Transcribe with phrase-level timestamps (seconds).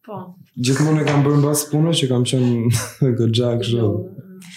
[0.05, 0.17] po.
[0.59, 2.71] Gjithmonë e kam bërë mbas punës që kam qenë
[3.19, 3.77] goxha kështu.
[3.77, 4.49] Jo.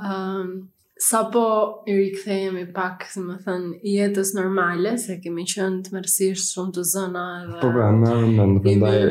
[0.02, 0.50] Ehm,
[0.98, 1.44] sapo
[1.90, 6.86] i rikthehemi pak, si më thënë, jetës normale, se kemi qenë të mersish shumë të
[6.92, 7.58] zëna edhe.
[7.64, 9.02] Po, pra, më ndan të ndaj.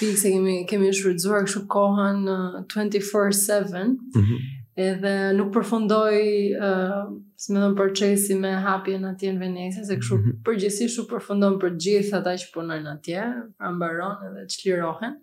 [0.00, 3.64] Fikse kemi kemi shfrytzuar kështu kohën 24/7.
[3.70, 6.16] Uh, mhm edhe nuk përfundoj
[6.58, 7.04] uh,
[7.36, 10.38] si më procesi me hapjen atje në Venecia se kështu mhm.
[10.46, 13.24] përgjithsisht u përfundon për gjithë ata që punojnë atje,
[13.58, 15.16] pra mbaron edhe çlirohen.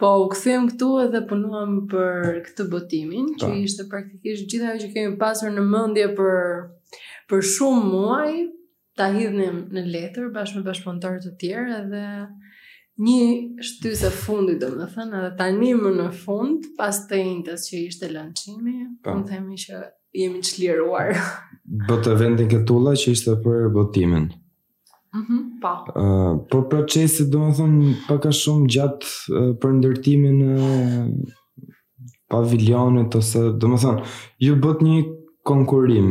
[0.00, 3.58] Po u kthem këtu edhe punuam për këtë botimin, që pa.
[3.62, 6.64] ishte praktikisht gjithë ajo që kemi pasur në mendje për
[7.30, 8.32] për shumë muaj,
[8.98, 12.06] ta hidhnim në letër bashkë me bashkëpunëtorët e tjerë edhe
[12.94, 17.18] Një shtys e fundit, do më thënë, edhe ta një më në fund, pas të
[17.26, 19.80] intës që ishte lanëshimi, më themi që
[20.14, 21.16] jemi çliruar.
[21.88, 24.30] Do të vendin këtulla që ishte për botimin.
[25.14, 25.74] Mhm, mm po.
[25.86, 27.74] Ëh, uh, po procesi domethën
[28.08, 30.54] pak a shumë gjatë uh, për ndërtimin e
[32.30, 34.00] pavilionit, paviljonit ose domethën
[34.42, 35.02] ju bët një
[35.46, 36.08] konkurim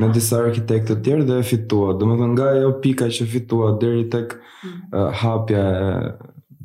[0.00, 1.92] me disa arkitektë të tjerë dhe e fitua.
[1.98, 4.80] Do më thënë nga ajo pika që fitua deri tek mm.
[4.96, 6.14] uh, hapja e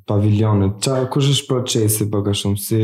[0.10, 0.80] pavilionit.
[0.88, 2.82] Qa, kush është procesi për ka shumë si...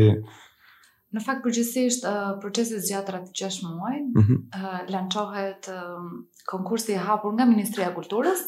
[1.16, 4.40] Në fakt përgjithsisht uh, procesi zgjat rreth 6 muaj, mm -hmm.
[4.58, 6.08] uh, lançohet uh,
[6.50, 8.42] konkursi i hapur nga Ministria e Kulturës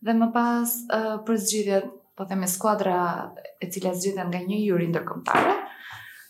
[0.00, 2.98] dhe më pas uh, për zgjidhjet, po themi, skuadra
[3.60, 5.54] e cila zgjidhet nga një juri ndërkombëtare.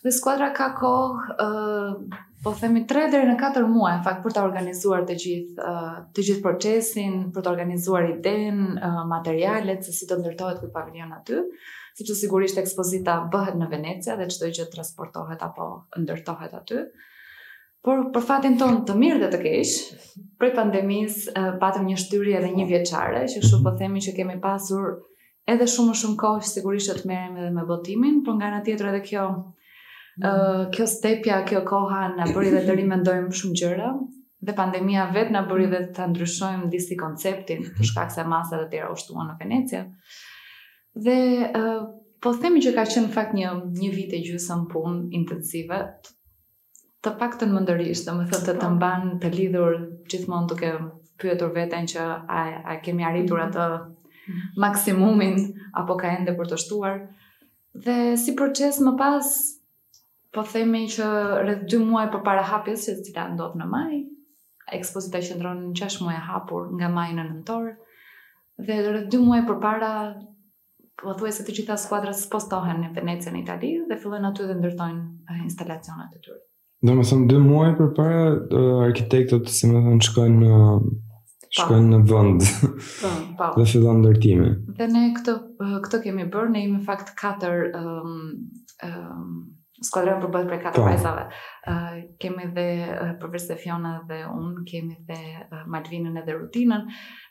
[0.03, 4.31] Dhe skuadra ka kohë, uh, po themi 3 deri në 4 muaj, në fakt për
[4.35, 9.93] të organizuar të gjithë uh, të gjithë procesin, për të organizuar idenë, uh, materialet se
[9.95, 11.39] si do ndërtohet ky pavilion aty
[11.93, 15.65] si që sigurisht ekspozita bëhet në Venecia dhe qëtoj që transportohet apo
[16.01, 16.79] ndërtohet aty.
[17.83, 19.73] Por, për fatin tonë të mirë dhe të kesh,
[20.39, 21.17] prej pandemis,
[21.61, 22.69] patëm një shtyri edhe një po.
[22.71, 24.93] vjeqare, që shumë po themi që kemi pasur
[25.51, 28.63] edhe shumë më shumë kohë që sigurisht të merem edhe me botimin, por nga në
[28.65, 29.27] tjetër edhe kjo,
[30.23, 30.73] mm.
[30.77, 33.91] kjo stepja, kjo koha në bëri dhe të rimendojmë shumë gjërë,
[34.47, 38.71] dhe pandemia vetë në bëri dhe të ndryshojmë disi konceptin, për shkak se masa dhe
[38.73, 39.83] tjera ushtuon në Venecia,
[40.95, 41.85] Dhe uh,
[42.21, 45.79] po themi që ka qenë fakt një një vit e gjysëm punë intensive.
[47.03, 48.69] Të paktën më ndërrisht, më thotë të të po.
[48.75, 49.73] mban të lidhur
[50.13, 50.69] gjithmonë duke
[51.19, 52.03] pyetur veten që
[52.39, 53.49] a a kemi arritur mhm.
[53.49, 54.53] atë mhm.
[54.65, 55.35] maksimumin
[55.81, 56.95] apo ka ende për të shtuar.
[57.85, 59.31] Dhe si proces më pas
[60.33, 61.07] po themi që
[61.43, 63.95] rreth 2 muaj përpara hapjes që cila ndodh në maj,
[64.77, 67.65] ekspozita qëndron 6 muaj e hapur nga maji në nëntor
[68.67, 69.91] dhe rreth 2 muaj përpara
[71.01, 75.01] Pothuaj se të gjitha skuadrat spostohen në Venecë në Itali dhe fillojnë aty dhe ndërtojnë
[75.33, 76.37] eh, instalacionat e tyre.
[76.89, 78.19] Do më thëmë, 2 muaj përpara
[78.85, 80.59] arkitektët, si më thëmë, shkojnë në
[81.59, 82.45] shkojnë në vend.
[82.59, 83.49] Po, po.
[83.57, 84.53] Dhe fillojnë ndërtimin.
[84.79, 88.15] Dhe ne këtë eh, këtë kemi bërë, ne jemi në fakt katër um,
[88.87, 89.27] um,
[89.81, 90.83] skuadrën për bëhet për katë po.
[90.85, 91.23] pajsave.
[91.65, 96.83] Ë uh, kemi edhe uh, për Persefiona dhe un kemi dhe uh, Malvinën edhe Rutinën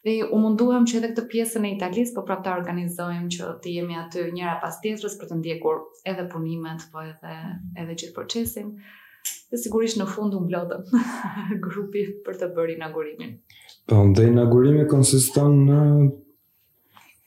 [0.07, 3.99] dhe u munduam që edhe këtë pjesën e Italis po prapta organizojmë që të jemi
[4.03, 5.79] aty njëra pas tjetrës për të ndjekur
[6.15, 7.37] edhe punimet po edhe
[7.77, 8.75] edhe gjithë procesin.
[9.53, 10.89] Dhe sigurisht në fund u mblodhëm
[11.69, 13.37] grupi për të bërë inaugurimin.
[13.87, 15.81] Po ndaj inaugurimi konsiston në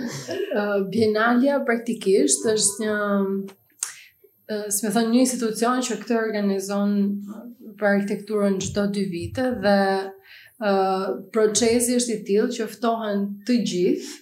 [0.50, 2.94] Uh, Bienalia praktikisht është një,
[4.50, 6.94] uh, si me thonë, një institucion që këtë organizon
[7.78, 9.76] për arkitekturën gjithdo dy vite dhe
[10.10, 14.18] uh, procesi është i tilë që ftohen të gjithë,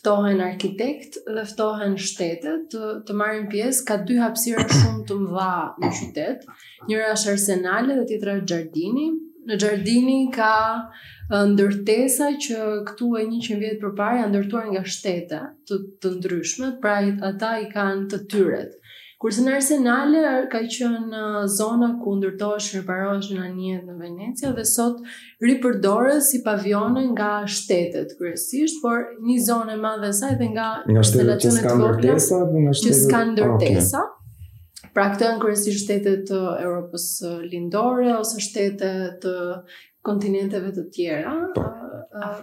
[0.00, 5.54] ftohen arkitekt dhe ftohen shtetet të, të marrin pjesë ka dy hapësira shumë të mëdha
[5.84, 6.50] në qytet.
[6.90, 9.06] Njëra është Arsenale dhe tjetra është Xhardini
[9.48, 10.52] në Gjardini ka
[11.48, 12.58] ndërtesa që
[12.88, 16.98] këtu e një qënë vjetë për parë janë ndërtuar nga shtete të, të ndryshme, pra
[17.32, 18.74] ata i kanë të tyret.
[19.22, 21.22] Kurse në Arsenale ka qënë
[21.58, 23.48] zona ku ndërtojsh në parash në
[23.86, 24.98] në Venecia dhe sot
[25.48, 31.06] ripërdore si pavione nga shtetet kërësisht, por një zonë e madhe saj dhe nga, nga
[31.08, 34.20] shtetet që s'ka ndërtesa, nga shtetet që s'ka ndërtesa, ah, okay.
[34.94, 37.04] Pra këtë janë kryesisht shtetet të Europës
[37.50, 38.90] lindore ose shtete
[39.24, 39.30] të
[40.06, 41.64] kontinenteve të tjera, po.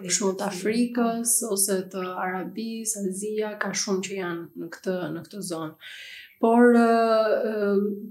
[0.04, 5.24] për shembull të Afrikës ose të Arabisë, Azia, ka shumë që janë në këtë në
[5.30, 5.94] këtë zonë.
[6.42, 6.76] Por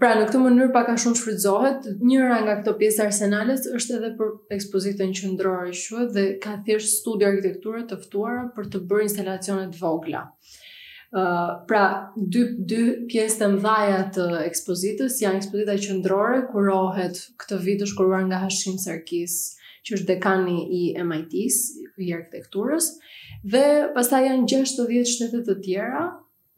[0.01, 4.13] pra në këtë mënyrë pak a shumë shfrytëzohet njëra nga këto pjesë arsenalës është edhe
[4.23, 9.69] për ekspozitën qendrore shuhet dhe ka thjesht studio arkitekture të ftuara për të bërë instalacione
[9.75, 10.25] të vogla
[11.67, 11.87] pra
[12.17, 18.23] dy dy pjesë të mëdha të ekspozitës janë ekspozita qendrore kurohet këtë vit është kuruar
[18.29, 19.35] nga Hashim Sarkis,
[19.87, 21.59] që është dekani i MIT-s,
[21.99, 22.93] i arkitekturës,
[23.43, 23.65] dhe
[23.97, 26.05] pastaj janë 60 shtete të tjera,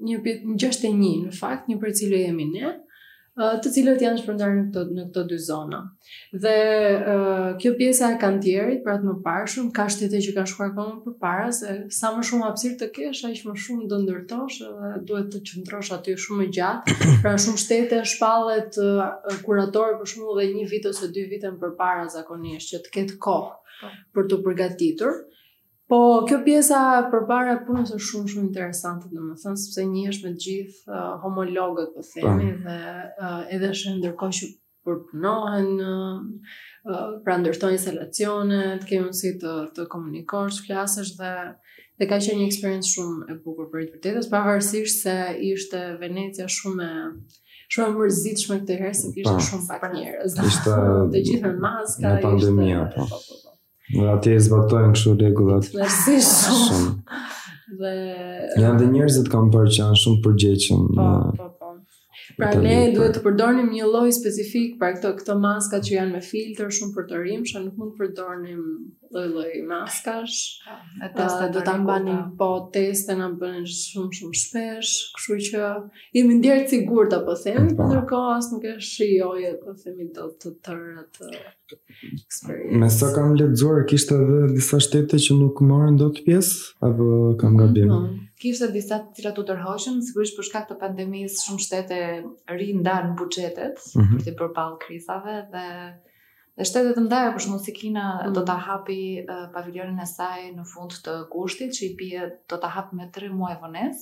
[0.08, 0.19] një
[0.60, 2.62] 61 në fakt, një për cilën jemi ne.
[2.72, 2.91] Ëh, uh,
[3.32, 5.79] të cilët janë shpërndarë në këto, në këto dy zona.
[6.43, 6.56] Dhe
[6.99, 11.14] uh, kjo pjesa e kantierit, pra të më parshëm, ka shtete që kanë shkuar kohën
[11.23, 14.93] për se sa më shumë apsir të kesh, a ishë më shumë do ndërtosh, dhe
[15.08, 20.38] duhet të qëndrosh aty shumë më gjatë, pra shumë shtete shpallet uh, kuratorë për shumë
[20.40, 23.94] dhe një vit ose dy vitën për parë zakonisht, që të ketë kohë po.
[24.12, 25.23] për të përgatitur,
[25.92, 26.78] Po, kjo pjesa
[27.12, 31.90] përpara punës është shumë shumë interesante, domethënë sepse një është me të gjithë uh, homologët,
[31.98, 32.64] po themi, po.
[32.64, 32.78] dhe
[33.26, 34.48] uh, edhe është ndërkohë që
[34.88, 41.34] përpunohen, uh, uh pra ndërtojnë të kemi mundësi të të komunikosh, flasësh dhe
[42.00, 45.16] dhe ka qenë një eksperiencë shumë e bukur për të vërtetë, pavarësisht se
[45.52, 47.06] ishte Venecia shumë e
[47.68, 49.46] shumë e mërzitshme këtë herë se kishte po.
[49.50, 50.40] shumë pak njerëz.
[50.56, 50.80] Ishte
[51.12, 53.04] të gjithë me maska, ishte pandemia, po.
[53.12, 53.51] po
[53.94, 55.68] Në atë e zbatojnë kështu regullat.
[55.76, 56.92] Mersi shumë.
[57.80, 57.92] Dhe...
[58.62, 60.86] Janë dhe njerëzit kam për që janë shumë përgjeqen.
[60.96, 61.48] Pa, po, pa, po, pa.
[61.48, 61.62] Po.
[62.36, 62.92] Pra ne pra.
[62.94, 66.94] duhet të përdornim një lloj specifik për këto këto maska që janë me filtr shumë
[66.96, 68.62] për të rimsh, nuk mund të përdornim
[69.12, 70.42] loj lloj maskash.
[71.06, 75.38] Ato ah, ah, do ta mbanim po, po testën na bën shumë shumë shpesh, kështu
[75.50, 75.72] që
[76.19, 80.54] jemi ndjer të sigurt apo them, ndërkohë as nuk e shioj apo themi do të
[80.66, 86.84] tërë atë Me sa kam lexuar kishte edhe disa shtete që nuk do dot pjesë
[86.84, 87.06] apo
[87.40, 87.86] kam gabim?
[87.88, 91.98] Mm -hmm kishte disa të cilat u tërhoqën sigurisht për shkak të pandemisë shumë shtete
[92.58, 94.18] ri ndan buxhetet mm -hmm.
[94.18, 95.66] për të përballë krizave dhe
[96.58, 100.08] dhe shtetet e ndaja për shkak të Kina mm do ta hapi uh, pavilionin e
[100.14, 103.96] saj në fund të kushtit që i pje do ta hap me 3 muaj vënes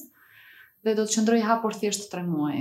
[0.85, 2.59] dhe do të qëndrojë hapur thjesht 3 muaj.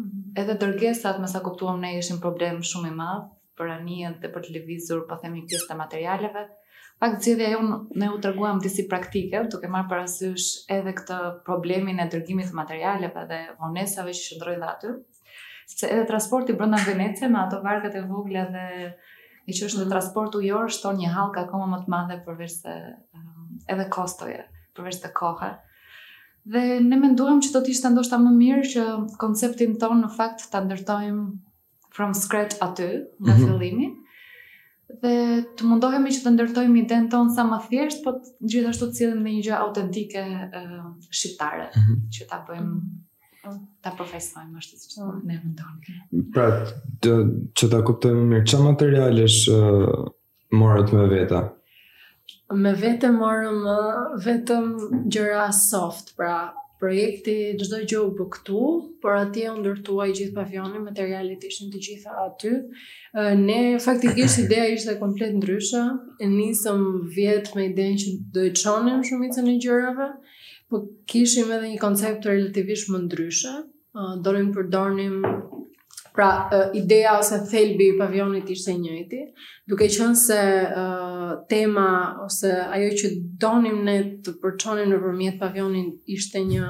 [0.00, 3.26] Mm Edhe dërgesat mesa kuptuam ne ishin problem shumë i madh
[3.58, 6.42] për anijen dhe për të lëvizur pa themi pjesë të materialeve.
[6.48, 6.59] Mm
[7.00, 12.08] pak zgjedhja jon ne u treguam si praktike, duke marrë parasysh edhe këtë problemin e
[12.12, 14.90] dërgimit të materialeve dhe vonesave që dhe aty.
[15.70, 18.66] Se edhe transporti brenda Venecës me ato varkët e vogla dhe
[19.48, 22.56] i që është mm transport transport ujor shton një halk akoma më të madhe përveç
[22.58, 22.74] se
[23.16, 24.42] um, edhe kostoje,
[24.76, 25.50] përveç të kohë.
[26.50, 28.84] Dhe ne menduam që do të ishte ndoshta më mirë që
[29.22, 31.26] konceptin ton në fakt ta ndërtojmë
[31.96, 33.96] from scratch aty në mm
[35.02, 38.96] dhe të mundohemi që të ndërtojmë idenë tonë sa më thjesht, po të gjithashtu të
[38.98, 40.24] cilën dhe një gjë autentike
[41.10, 42.02] shqiptare, mm -hmm.
[42.16, 42.80] që ta bëjmë
[43.82, 45.12] ta profesojmë ashtu siç po.
[45.24, 45.94] ne mundohemi.
[46.32, 46.46] Pra,
[47.02, 47.12] të,
[47.56, 49.94] që ta kuptojmë mirë çfarë materialesh uh,
[50.60, 51.40] morët me veta.
[52.64, 53.58] Me vete morëm
[54.26, 54.64] vetëm
[55.16, 56.34] gjëra soft, pra
[56.80, 58.60] projekti çdo gjë u bë këtu,
[59.02, 62.52] por atje u ndërtuaj gjithë pavioni, materialet ishin të gjitha aty.
[63.42, 65.82] Ne faktikisht ideja ishte komplet ndryshe.
[66.20, 66.80] E nisëm
[67.16, 70.08] vjet me idenë që do të çonim shumicën e gjërave,
[70.72, 73.54] por kishim edhe një koncept relativisht më ndryshe.
[74.24, 75.14] Dorim përdornim
[76.14, 79.20] Pra, uh, ideja ose thelbi i pavionit ishte i njëjti,
[79.70, 81.84] duke qenë se uh, tema
[82.24, 83.10] ose ajo që
[83.44, 86.66] donim ne të përçonim nëpërmjet pavionit ishte një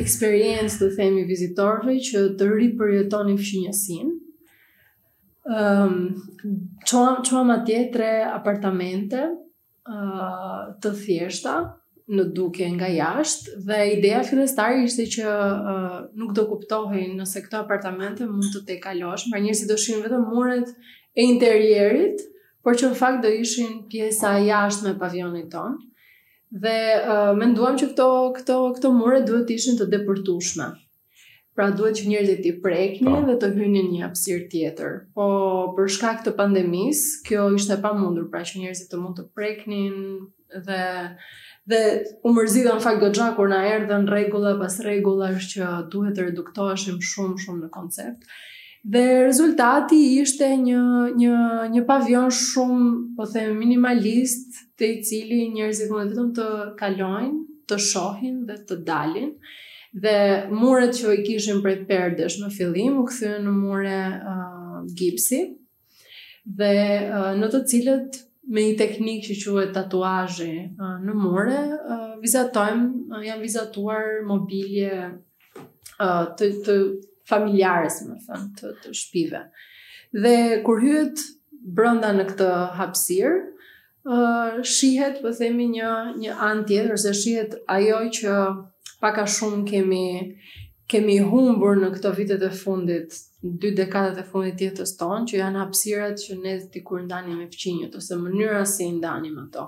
[0.00, 4.16] experience të themi vizitorëve që të riprojetonin fshinjësinë.
[5.52, 6.00] Ehm,
[6.46, 6.56] um,
[6.88, 7.20] çon
[7.96, 9.22] tre apartamente,
[9.84, 11.56] uh, të thjeshta,
[12.10, 17.60] në duke nga jashtë dhe ideja fillestare ishte që uh, nuk do kuptohej nëse këto
[17.62, 20.72] apartamente mund të te kalosh, pra njerëzit do shihin vetëm muret
[21.14, 22.24] e interierit,
[22.62, 25.78] por që në fakt do ishin pjesa e jashtme e pavionit ton.
[26.50, 30.70] Dhe uh, menduam që këto këto këto mure duhet të ishin të depërtueshme.
[31.52, 33.26] Pra duhet që njerëzit të preknin po.
[33.28, 34.92] dhe të hynin një hapësirë tjetër.
[35.16, 35.26] Po
[35.76, 39.98] për shkak të pandemisë, kjo ishte pamundur, pra që njerëzit të mund të preknin
[40.60, 40.82] dhe
[41.66, 41.78] dhe
[42.24, 46.96] u mërzitën fakt gojja kur na erdhën rregulla pas rregullash është që duhet të reduktoheshim
[46.98, 48.24] shumë shumë në koncept.
[48.82, 50.82] Dhe rezultati ishte një
[51.20, 51.36] një
[51.76, 56.48] një pavion shumë, po them minimalist, te i cili njerëzit mund vetëm të
[56.82, 57.38] kalojnë,
[57.70, 59.30] të shohin dhe të dalin.
[60.02, 60.16] Dhe
[60.50, 63.98] muret që i kishin prej perdesh në fillim u kthyen në mure
[64.34, 65.44] uh, gipsi
[66.58, 66.74] dhe
[67.06, 70.54] uh, në të cilët me një teknikë që quhet tatuazhi
[71.06, 71.58] në more,
[72.22, 72.80] vizatojm,
[73.26, 74.96] jam vizatuar mobilje
[75.98, 76.76] të, të
[77.30, 79.44] familjares, më thënë, të, të shpive.
[80.12, 80.34] Dhe
[80.66, 81.22] kur hyet
[81.78, 82.48] brënda në këtë
[82.80, 83.40] hapsirë,
[84.66, 88.36] shihet, po themi, një, një anë tjetër, se shihet ajo që
[89.02, 90.06] paka shumë kemi
[90.92, 95.36] kemi humbur në këto vitet e fundit dy dekadat e fundit të jetës tonë, që
[95.40, 99.64] janë hapësirat që ne dikur ndanim me fqinjët ose mënyra si ndanim ato.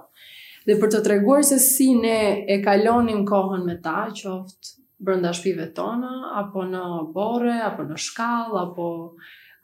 [0.67, 5.67] Dhe për të treguar se si ne e kalonim kohën me ta, qoftë brenda shpive
[5.75, 6.85] tona, apo në
[7.17, 8.87] bore, apo në shkall, apo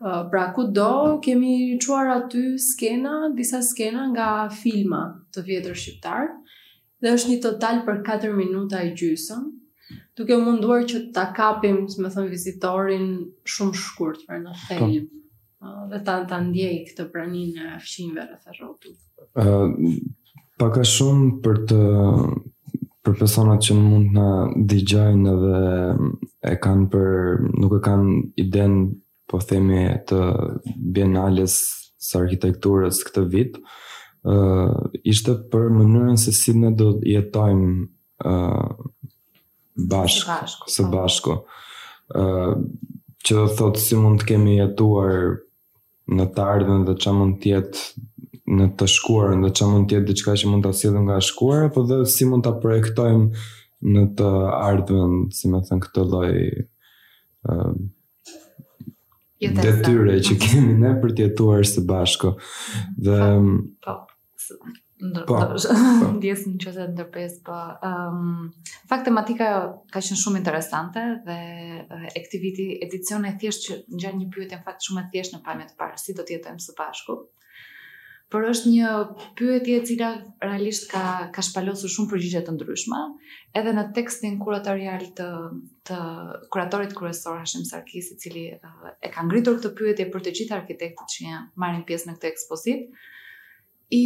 [0.02, 6.29] uh, pra ku do, kemi quar aty skena, disa skena nga filma të vjetër shqiptar,
[7.00, 9.47] dhe është një total për 4 minuta i gjysëm,
[10.17, 13.07] duke u munduar që ta kapim, si më thënë, vizitorin
[13.55, 15.23] shumë shkurt për në thejnë Ëh po.
[15.91, 18.97] dhe ta ta ndjej këtë praninë e fëmijëve rreth rrotut.
[19.19, 19.69] Ëh uh,
[20.61, 21.81] pak shumë për të
[23.05, 24.29] për personat që mund na
[24.71, 25.61] dëgjojnë edhe
[26.53, 28.75] e kanë për nuk e kanë iden
[29.29, 30.19] po themi të
[30.97, 31.59] bienales
[32.05, 33.57] së arkitekturës këtë vit.
[33.57, 37.79] Ëh uh, ishte për mënyrën se si ne do jetojmë
[38.21, 38.89] ëh uh,
[39.89, 40.91] bashk, bashku, së po.
[40.97, 41.37] bashku.
[42.15, 42.25] ë
[43.27, 45.19] që do thotë si mund të kemi jetuar
[46.11, 50.09] në të ardhmen dhe çfarë mund të jetë në të shkuarën dhe që mund tjetë
[50.09, 53.45] diçka që mund të asilën nga shkuarë, po dhe si mund të projektojmë
[53.95, 56.33] në të ardhmen, si me thënë, këtë loj
[57.53, 57.79] uh,
[59.41, 62.35] jo, detyre që kemi ne për tjetuar së bashko.
[62.99, 63.21] Dhe,
[63.87, 65.35] po, po ndër po.
[65.38, 65.59] po.
[66.16, 69.49] ndjes në çështë ndërpes po ëm ehm, um, fakt tematika
[69.95, 71.38] ka qenë shumë interesante dhe
[71.83, 75.42] eh, activity edicion e thjesht që ngjan një pyetje në fakt shumë e thjesht në
[75.47, 77.23] pamje të parë si do të jetojmë së bashku
[78.30, 78.90] por është një
[79.38, 80.09] pyetje e cila
[80.45, 81.00] realisht ka
[81.35, 83.00] ka shpalosur shumë përgjigje të ndryshme
[83.61, 85.30] edhe në tekstin kuratorial të
[85.88, 85.97] të
[86.54, 90.59] kuratorit kryesor Hashim Sarkis i cili eh, e ka ngritur këtë pyetje për të gjithë
[90.61, 93.09] arkitektët që janë marrin pjesë në këtë ekspozitë
[93.91, 94.03] i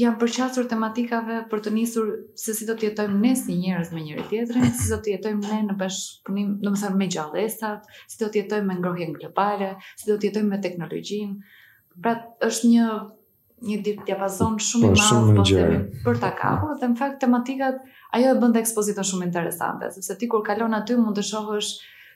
[0.00, 4.02] janë përqasur tematikave për të nisur se si do të jetojmë ne si njerëz me
[4.04, 8.44] njëri tjetrin, si do të jetojmë ne në bashkëpunim, domethënë me gjallësat, si do të
[8.44, 11.58] jetojmë me ngrohjen globale, si do të jetojmë me teknologjinë.
[12.02, 12.12] Pra
[12.46, 12.86] është një
[13.70, 15.66] një dip diapazon shumë i po, madh po të
[16.06, 17.78] për ta kapur dhe në fakt tematikat
[18.14, 21.70] ajo e bën të ekspozitën shumë interesante, sepse ti kur kalon aty mund të shohësh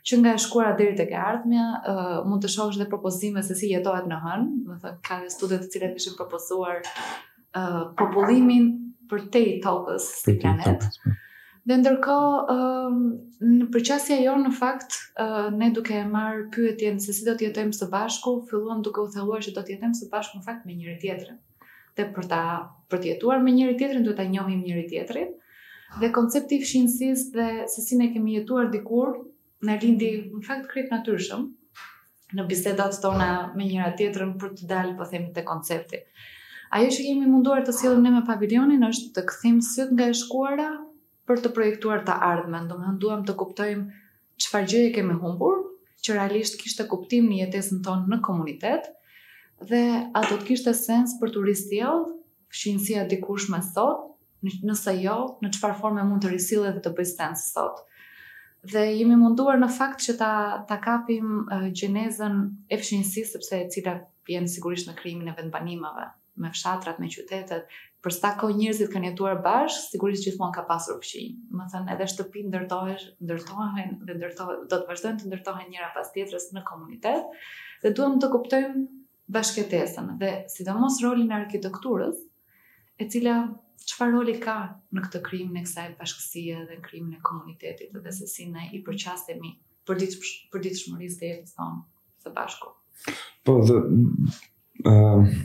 [0.06, 3.54] që nga e shkuara deri tek e ardhmja, uh, mund të shohësh dhe propozime se
[3.58, 8.68] si jetohet në hënë, do të thotë ka studime të cilat kishin propozuar uh, popullimin
[9.10, 10.86] për te i tokës të planet.
[11.04, 11.16] Po.
[11.68, 12.18] Dhe ndërko,
[12.54, 13.00] uh,
[13.44, 17.48] në përqasja jo në fakt, uh, ne duke e marë pyetjen se si do të
[17.50, 20.64] jetojmë së bashku, fillon duke u thehuar që do të jetojmë së bashku në fakt
[20.66, 21.42] me njëri tjetërin.
[21.98, 22.40] Dhe për, ta,
[22.88, 25.34] për të jetuar me njëri tjetërin, duke të njohim njëri tjetërin.
[26.00, 29.12] Dhe koncepti fshinsis dhe se si ne kemi jetuar dikur,
[29.66, 31.46] në lindi në fakt krejt natyrshëm
[32.38, 36.02] në bisedat tona me njëra tjetrën për të dalë po themit te koncepti.
[36.76, 40.16] Ajo që kemi munduar të sjellim ne me pavilionin është të këthim syt nga e
[40.18, 40.68] shkuara
[41.28, 42.68] për të projektuar të ardhmen.
[42.70, 43.88] Domethënë duam të kuptojmë
[44.44, 45.56] çfarë gjëje kemi humbur,
[46.04, 48.84] që realisht kishte kuptim në jetesën tonë në komunitet
[49.72, 52.04] dhe a do të kishte sens për turist jell,
[52.54, 54.04] shqinësia dikush me sot,
[54.46, 57.82] nëse jo, në qëfar forme mund të risile dhe të bëjë sens sot
[58.72, 60.30] dhe jemi munduar në fakt që ta
[60.68, 62.40] ta kapim uh, gjenezën
[62.74, 63.94] e fshinjësisë sepse e cila
[64.28, 66.08] vjen sigurisht në krijimin e vendbanimeve
[66.38, 67.70] me fshatrat, me qytetet,
[68.04, 71.48] për sa kohë njerëzit kanë jetuar bashkë, sigurisht gjithmonë ka pasur fshinjë.
[71.50, 73.72] Do të thënë edhe shtëpi ndërtohesh, ndërtohen
[74.06, 77.24] dhe ndërtohen, do të vazhdojnë të ndërtohen njëra pas tjetrës në komunitet
[77.82, 78.84] dhe duhem të kuptojmë
[79.38, 82.22] bashkëtesën dhe sidomos rolin e arkitekturës,
[83.02, 83.40] e cila
[83.86, 84.54] çfarë roli ka
[84.94, 88.66] në këtë krim në kësaj bashkësie dhe në krimin e komunitetit dhe se si ne
[88.74, 89.52] i përqasemi
[89.88, 91.82] për ditë për ditë shmërisë të jetës tonë
[92.26, 92.72] së bashku.
[93.46, 95.36] Po dhe ë uh,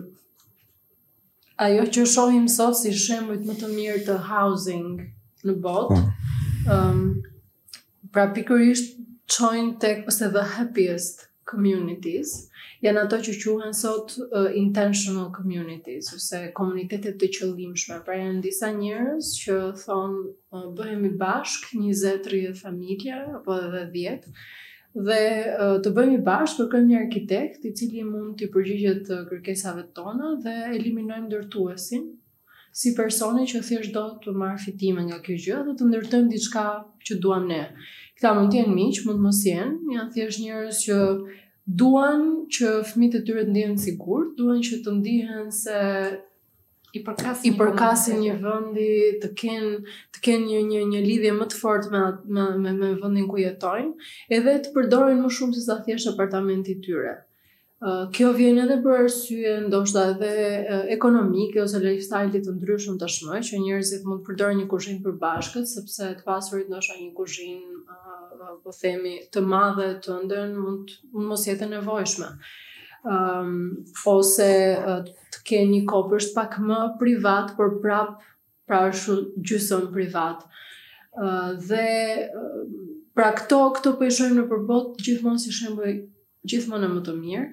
[1.65, 4.87] ajo që shohim sot si shembujt më të mirë të housing
[5.45, 6.03] në botë ëm po.
[6.71, 6.99] ehm, um,
[8.13, 8.87] pra pikërisht
[9.35, 11.15] çojnë tek ose the happiest
[11.51, 12.29] communities
[12.87, 17.99] janë ato që quhen sot uh, intentional communities ose komunitetet të qëllimshme.
[18.05, 24.21] Pra janë disa njerëz që thonë uh, bëhemi bashk 20 30 familje apo edhe 10
[25.07, 29.83] dhe uh, të bëhemi bashk kërkojmë një arkitekt i cili mund të përgjigjet të kërkesave
[29.99, 32.07] tona dhe eliminojmë ndërtuesin
[32.77, 36.63] si personi që thjesht do të marr fitime nga kjo gjë dhe të ndërtojmë diçka
[37.09, 37.63] që duam ne.
[38.17, 40.97] Këta mund të jenë miq, mund të mos jenë, janë thjesht njerëz që
[41.67, 42.23] duan
[42.55, 45.79] që fëmijët e tyre të ndihen sigurt, duan që të ndihen se
[46.95, 48.87] i përkasin i përkasin një, një vendi
[49.21, 49.73] të kenë
[50.15, 52.05] të kenë një një një lidhje më të fortë me
[52.37, 54.07] me me, me vendin ku jetojnë,
[54.39, 57.17] edhe të përdorin më shumë se sa thjesht apartamenti i tyre
[58.11, 60.29] kjo vjen edhe për arsye ndoshta edhe
[60.95, 66.07] ekonomike ose lifestyle-it të ndryshëm tashmë që njerëzit mund të përdorin një kuzhinë përbashkët sepse
[66.17, 71.67] të pasurit ndoshta një kuzhinë po themi të madhe të ëndën mund mund mos jetë
[71.67, 72.31] e nevojshme.
[73.05, 73.77] Ëm um,
[74.15, 74.49] ose
[75.35, 78.17] të kenë një kopësht pak më privat por prap
[78.67, 80.41] pra është privat.
[81.13, 85.95] Ëm uh, dhe pra këto këto po i shohim në përbot gjithmonë si shembull
[86.45, 87.47] gjithmonë në më të mirë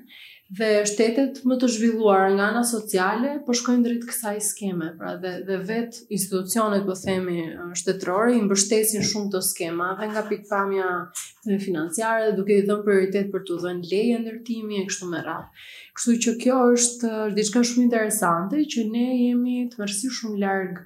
[0.54, 5.30] dhe shtetet më të zhvilluara nga ana sociale po shkojnë drejt kësaj skeme, pra dhe
[5.46, 7.46] dhe vet institucionet po themi
[7.80, 13.46] shtetërore i mbështesin shumë të skemave nga pikpamja financiare financiare, duke i dhënë prioritet për
[13.48, 15.64] të dhënë leje ndërtimi e kështu me radhë.
[15.96, 20.84] Kështu që kjo është diçka shumë interesante që ne jemi të mërsi shumë larg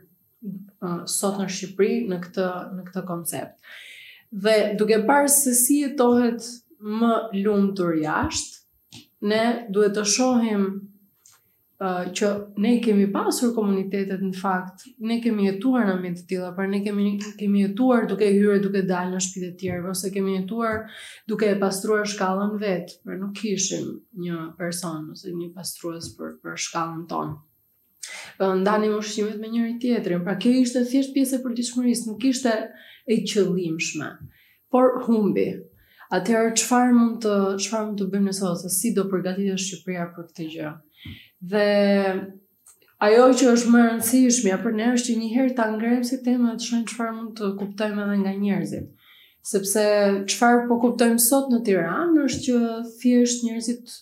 [1.19, 3.59] sot në Shqipëri në këtë në këtë koncept.
[4.31, 6.47] Dhe duke parë se si jetohet
[6.85, 7.15] më
[7.45, 8.61] lumë të rjasht,
[9.29, 9.43] ne
[9.75, 10.63] duhet të shohim
[11.83, 12.29] uh, që
[12.63, 16.81] ne kemi pasur komunitetet në fakt, ne kemi jetuar në mjetë të tila, për ne
[16.85, 17.09] kemi,
[17.41, 20.85] kemi jetuar duke hyre duke dalë në shpite tjerë, ose kemi jetuar
[21.31, 26.57] duke e pastruar shkallën vetë, për nuk kishim një person, ose një pastruas për, për
[26.69, 27.39] shkallën tonë
[28.39, 30.21] ndanim ushqimet me njëri tjetrin.
[30.25, 32.53] Pra kjo ishte thjesht pjesë e përditshmërisë, nuk ishte
[33.11, 34.07] e qëllimshme.
[34.73, 35.45] Por humbi,
[36.15, 40.25] Atëherë çfarë mund të çfarë mund të bëjmë ne sot si do përgatitet Shqipëria për
[40.29, 40.69] këtë gjë?
[41.51, 41.67] Dhe
[43.09, 46.19] ajo që është më e rëndësishme për ne është që një herë ta ngrejmë si
[46.25, 48.87] temën të shohim çfarë mund të kuptojmë edhe nga njerëzit.
[49.49, 49.85] Sepse
[50.33, 52.57] çfarë po kuptojmë sot në Tiranë është që
[53.03, 53.93] thjesht njerëzit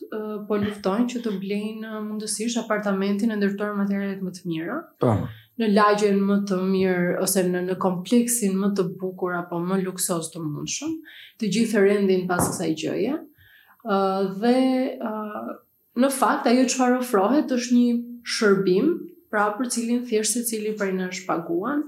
[0.48, 4.78] po luftojnë që të blejnë mundësisht apartamentin e ndërtuar me materiale më të mira.
[5.02, 5.18] Po
[5.60, 10.28] në lagjen më të mirë ose në në kompleksin më të bukur apo më luksos
[10.32, 10.96] të mundshëm,
[11.40, 13.14] të gjithë rendin pas kësaj gjëje.
[13.84, 14.58] ë dhe
[14.98, 15.42] ë
[16.02, 17.92] në fakt ajo çfarë ofrohet është një
[18.36, 18.88] shërbim,
[19.30, 21.82] pra për cilin thjesht secili prej na shpaguan,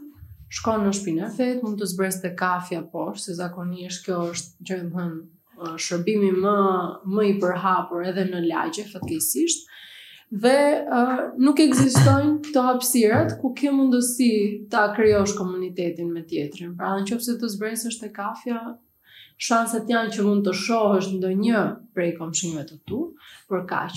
[0.48, 4.64] shkon në shtëpinë e fet, mund të zbresë te kafi apo se zakonisht kjo është
[4.64, 6.56] gjë më shërbimi më
[7.10, 9.67] më i përhapur edhe në lagje fatkeqësisht
[10.30, 16.74] dhe uh, nuk ekzistojnë të hapësirat ku ke mundësi ta krijosh komunitetin me tjetrin.
[16.76, 18.60] Pra, nëse të zbresësh te kafja,
[19.40, 21.62] shanset janë që mund të shohësh ndonjë
[21.94, 23.00] prej komshinëve të tu,
[23.48, 23.96] por kaq.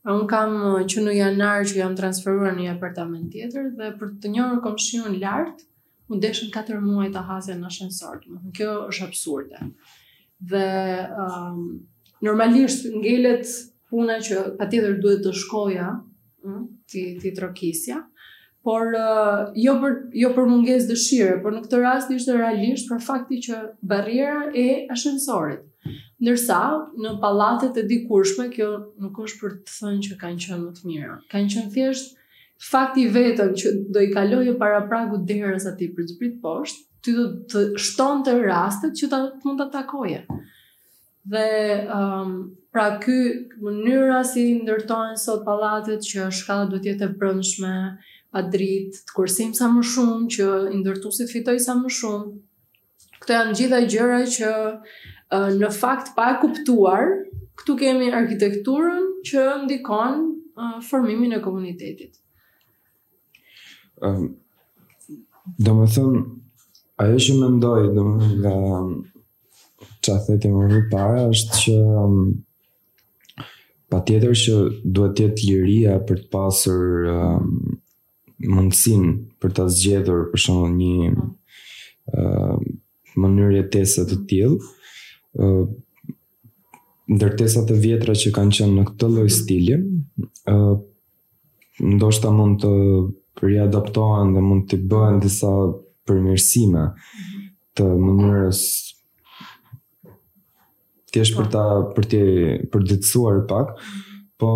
[0.00, 0.56] Pra, un kam
[0.88, 5.18] që në janar që jam transferuar në një apartament tjetër dhe për të njohur komshin
[5.20, 5.60] lart,
[6.08, 8.22] u deshën 4 muaj të hasja në ashensor.
[8.24, 9.68] Domethënë kjo është absurde.
[10.40, 10.64] Dhe
[11.18, 11.62] um,
[12.24, 13.48] normalisht ngelet
[13.92, 15.90] puna që patjetër duhet të shkoja,
[16.44, 18.02] hm, ti ti trokisja,
[18.66, 18.90] por
[19.54, 23.60] jo për jo për mungesë dëshire, por në këtë rast ishte realisht për fakti që
[23.94, 25.62] barriera e ashensorit.
[26.16, 26.58] Ndërsa
[26.98, 28.68] në pallatet e dikurshme kjo
[29.04, 31.18] nuk është për të thënë që kanë qenë më të mira.
[31.32, 32.14] Kanë qenë thjesht
[32.70, 37.12] Fakti vetëm që do i kalojë para pragut derës aty për të pritur poshtë, ti
[37.12, 40.22] do të shtonte rastet që ta mund ta takoje.
[41.28, 41.42] Dhe
[41.98, 42.32] ëm
[42.76, 47.70] Pra ky mënyra si ndërtohen sot pallatet që shkalla duhet të jetë brendshme,
[48.28, 52.34] pa dritë, të kursim sa më shumë që i ndërtuesit fitojë sa më shumë.
[53.22, 54.52] Këto janë gjitha gjëra që
[55.56, 57.14] në fakt pa kuptuar,
[57.62, 60.20] këtu kemi arkitekturën që ndikon
[60.90, 62.20] formimin e komunitetit.
[64.04, 64.20] Ëm
[65.46, 66.20] më domethën
[67.06, 72.20] ajo që mendoj domethën nga çfarë thëti më parë është që um,
[73.90, 77.76] pa tjetër që duhet tjetë liria për të pasur um,
[78.52, 79.06] mundësin
[79.40, 82.64] për të zgjedhur për shumë një uh,
[83.16, 84.56] mënyrë jetese të tjilë.
[85.40, 85.68] Uh,
[87.16, 89.78] ndërtesa të vjetra që kanë qenë në këtë lloj stili,
[90.50, 90.76] ë uh,
[91.76, 92.70] ndoshta mund të
[93.46, 95.50] riadaptohen dhe mund të bëhen disa
[96.08, 96.86] përmirësime
[97.76, 98.60] të mënyrës
[101.16, 101.52] thjesht për po.
[101.54, 101.62] ta
[101.96, 102.18] për të
[102.72, 103.72] për ditësuar pak.
[104.40, 104.48] Po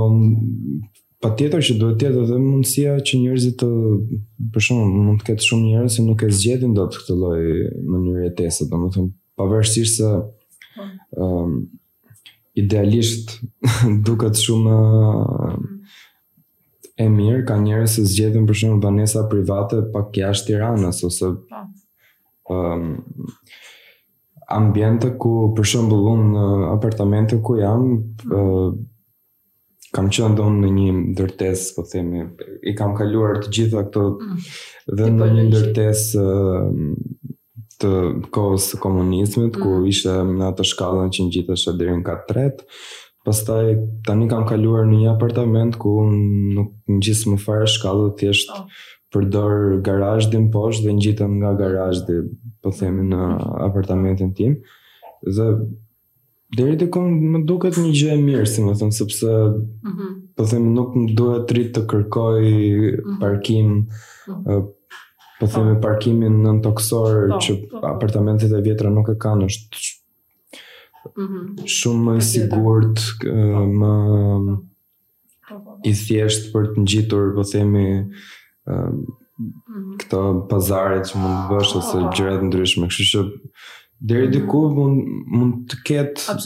[1.25, 3.73] patjetër tjetër që duhet tjetë edhe mundësia që njerëzit të
[4.55, 7.43] për shumë mund të ketë shumë njerëz që nuk e zgjedhin dot këtë lloj
[7.93, 10.31] mënyre jetese, domethënë pavarësisht se po.
[10.81, 11.55] ëm um,
[12.61, 13.35] idealisht
[14.07, 14.77] duket shumë
[17.05, 21.65] e mirë ka njerëz që zgjedhin për shembull banesa private pak jashtë Tiranës ose po.
[22.57, 22.87] ëm
[24.51, 26.37] ambiente ku për shembull un
[26.75, 27.85] apartamente ku jam
[28.35, 28.75] uh,
[29.95, 32.21] kam qenë në një ndërtesë, po themi,
[32.71, 34.45] i kam kaluar të gjitha këto mhm.
[34.99, 36.27] dhe në një ndërtesë
[37.81, 37.91] të
[38.35, 39.89] kohës së komunizmit ku mhm.
[39.91, 42.63] ishte në atë shkallën që ngjitesh deri në kat tret.
[43.27, 43.75] Pastaj
[44.07, 48.67] tani kam kaluar në një apartament ku nuk ngjis më fare shkallë, thjesht oh.
[49.13, 52.23] përdor garazhin poshtë dhe ngjitem nga garazhi
[52.63, 53.21] po themi në
[53.67, 54.57] apartamentin tim.
[55.27, 55.47] Dhe
[56.57, 60.11] deri diku më duket një gjë e mirë, si më thënë, sepse mm -hmm.
[60.37, 63.19] po themi nuk më duhet të të kërkoj mhm.
[63.21, 63.87] parkim mm
[64.27, 64.67] -hmm.
[65.41, 69.45] po themi parkimin nën toksor po, që pa, po, apartamentet e vjetra nuk e kanë
[69.45, 71.47] është mm -hmm.
[71.77, 72.99] shumë më i sigurt
[73.81, 73.93] më
[75.49, 77.87] pa, i thjesht për të ngjitur po themi
[78.71, 78.93] uh,
[79.41, 79.95] Mhm.
[80.03, 80.19] këto
[80.51, 82.89] pazarit që mund të bësh ose gjëra të ndryshme.
[82.93, 83.23] Kështu që
[84.11, 84.35] deri mhm.
[84.37, 86.39] diku mund mund të ketë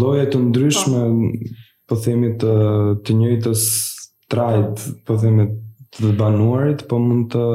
[0.00, 1.02] lloje të ndryshme,
[1.88, 2.52] po themi të
[3.06, 3.64] të njëjtës
[4.32, 5.48] trajt, po themi
[5.96, 7.46] të banuarit, po mund të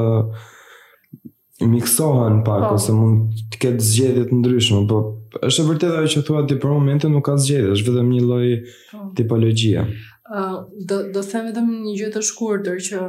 [1.70, 2.74] miksohen pak po.
[2.74, 5.00] ose mund të ketë zgjedhje të ndryshme, po
[5.46, 8.22] është e vërtetë ajo që thua ti për momentin nuk ka zgjedhje, është vetëm një
[8.26, 9.02] lloj po.
[9.16, 9.84] tipologjie.
[10.30, 10.58] Ë uh,
[10.90, 13.00] do do them vetëm një gjë të shkurtër që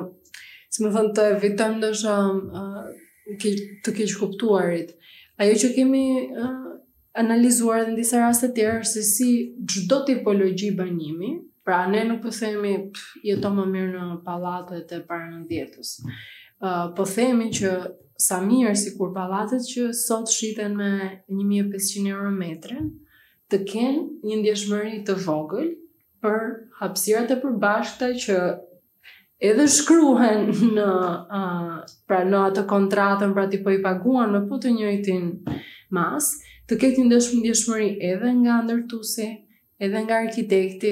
[0.72, 2.66] si më thënë të evitëm në shumë
[3.86, 4.94] të keqë kuptuarit.
[5.42, 6.04] Ajo që kemi
[7.22, 9.28] analizuar dhe në disa rastet të tjerë, se si
[9.72, 11.34] gjdo tipologi banjimi,
[11.66, 12.72] pra ne nuk po themi
[13.28, 15.92] jeto më mirë në palatët e para në djetës,
[16.96, 17.76] po themi që
[18.22, 20.92] sa mirë si kur palatët që sot shqiten me
[21.28, 22.78] 1500 euro metre,
[23.52, 25.74] të kenë një ndjeshmëri të vogël
[26.24, 26.40] për
[26.80, 28.38] hapsirat e përbashkëta që
[29.42, 30.44] edhe shkruhen
[30.76, 30.88] në
[31.40, 31.78] uh,
[32.08, 35.28] pra në atë kontratën pra ti po i paguan në po të njëjtin
[35.98, 36.30] mas,
[36.70, 39.28] të ketë një dëshmë një shmëri edhe nga ndërtusi,
[39.82, 40.92] edhe nga arkitekti,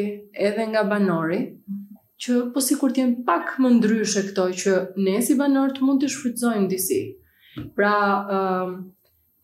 [0.49, 1.41] edhe nga banori,
[2.19, 4.73] që po si kur t'jen pak më ndryshe këto që
[5.07, 7.01] ne si banor të mund të shfrytëzojmë disi.
[7.77, 7.95] Pra,
[8.37, 8.79] uh,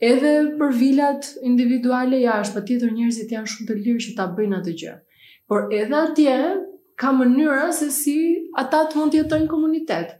[0.06, 4.74] Edhe për vilat individuale jashtë, tjetër njerëzit janë shumë të lirë që ta bëjnë atë
[4.82, 4.96] gjë.
[5.50, 6.34] Por edhe atje
[6.96, 8.18] ka mënyra se si
[8.60, 10.14] ata të mund të jetojnë komunitet.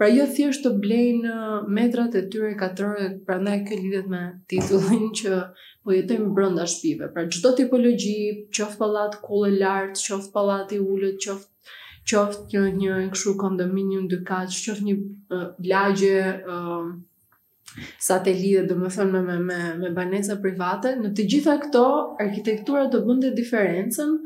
[0.00, 1.32] Pra jo thjesht të blejnë
[1.78, 5.40] metrat e tyre katrore, pra ne kjo lidhet me titullin që
[5.84, 7.10] po jetojmë brënda shpive.
[7.14, 8.16] Pra gjdo tipologi,
[8.56, 11.28] qoftë palat kule lartë, qoftë palat i ullët,
[12.10, 14.96] qoftë një një këshu kondominium dy kaq, qoftë një
[15.36, 16.90] uh, lagje uh,
[18.08, 21.84] satelite, dhe më thënë me, me, me, banesa private, në të gjitha këto,
[22.24, 24.20] arkitektura të bënde diferencen,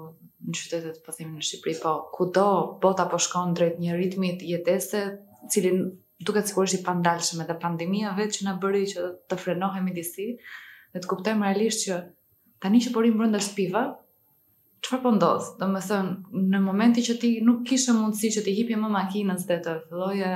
[0.45, 2.47] në qytetet, po thimi në Shqipëri, po kudo
[2.83, 5.01] bota po shkon drejt një ritmit jetese,
[5.51, 5.87] cilin
[6.25, 9.95] duke të sikur është i pandalshme, dhe pandemija vetë që në bëri që të frenohemi
[9.97, 10.27] disi,
[10.93, 11.99] dhe të kuptojmë realisht që
[12.63, 13.87] tani që porim brënda shpiva,
[14.85, 15.45] çfarë po ndodh?
[15.59, 16.13] Do të thënë,
[16.51, 20.31] në momentin që ti nuk kishe mundësi që të hipje më makinën se të filloje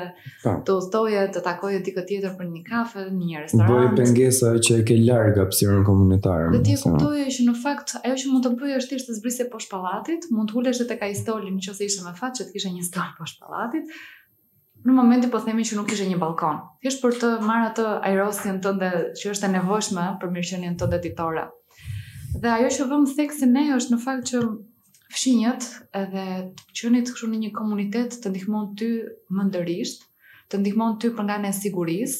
[0.65, 3.71] të udhtoje, të takoje dikë tjetër për një kafe, një, një restoran.
[3.71, 6.49] Bëj pengesa që e ke larg hapësirën komunitare.
[6.55, 9.49] Dhe ti kuptoje që në fakt ajo që mund të bëjë është thjesht të zbrisje
[9.53, 12.73] poshtë pallatit, mund të ulesh tek ai stolin nëse ishte më fat që të kishe
[12.79, 13.93] një stol poshtë pallatit.
[14.87, 18.61] Në momentin po themi që nuk kishe një balkon, thjesht për të marr atë aerosin
[18.63, 21.49] tënde që është e nevojshme për mirëqenien tënde ditore.
[22.37, 24.39] Dhe ajo që vëmë thekë se ne është në fakt që
[25.13, 25.67] fshinjët
[26.01, 26.25] edhe
[26.79, 28.89] që një të këshu në një komunitet të ndihmon të ty
[29.37, 30.03] më ndërisht,
[30.53, 32.19] të ndihmon të ty për nga në siguris,